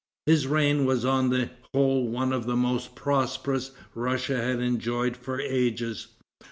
His 0.25 0.47
reign 0.47 0.85
was 0.85 1.05
on 1.05 1.29
the 1.29 1.51
whole 1.75 2.07
one 2.09 2.33
of 2.33 2.47
the 2.47 2.55
most 2.55 2.95
prosperous 2.95 3.69
Russia 3.93 4.37
had 4.41 4.59
enjoyed 4.59 5.15
for 5.15 5.39
ages. 5.39 6.07